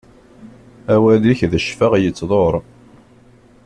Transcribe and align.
Awal-ik 0.93 1.39
d 1.51 1.53
ccfa 1.63 1.87
yettḍur. 2.03 2.53